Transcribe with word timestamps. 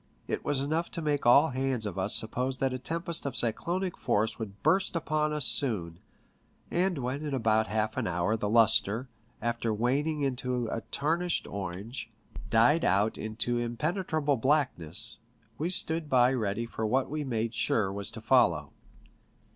It 0.27 0.43
was 0.43 0.61
enough 0.63 0.89
to 0.97 1.01
make 1.03 1.27
all 1.27 1.49
hands 1.49 1.85
of 1.85 1.99
us 1.99 2.15
suppose 2.15 2.57
that 2.57 2.73
a 2.73 2.79
tempest 2.79 3.23
of 3.27 3.35
cyclonic 3.35 3.95
force 3.95 4.39
would 4.39 4.63
burst 4.63 4.95
upon 4.95 5.31
us 5.31 5.45
soon, 5.45 5.99
and 6.71 6.97
when 6.97 7.23
in 7.23 7.35
about 7.35 7.67
half 7.67 7.95
an 7.97 8.07
hour 8.07 8.35
the 8.35 8.49
lustre, 8.49 9.09
after 9.43 9.71
waning 9.71 10.23
into 10.23 10.65
a 10.69 10.81
tarnished 10.89 11.45
orange, 11.45 12.09
died 12.49 12.83
out 12.83 13.13
PICTURES 13.13 13.25
AT 13.25 13.29
SEA, 13.29 13.33
63 13.33 13.53
into 13.53 13.63
impenetrable 13.63 14.37
blackness, 14.37 15.19
we 15.59 15.69
stood 15.69 16.09
by 16.09 16.33
ready 16.33 16.65
for 16.65 16.83
what 16.83 17.07
we 17.07 17.23
made 17.23 17.53
sure 17.53 17.93
was 17.93 18.09
to 18.09 18.21
follow. 18.21 18.71